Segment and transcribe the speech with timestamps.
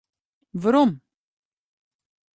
[0.61, 0.91] Werom.